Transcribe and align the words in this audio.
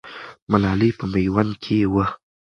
ملالۍ 0.51 0.91
په 0.99 1.05
میوند 1.11 1.51
کې 1.63 1.77
وه. 1.93 2.05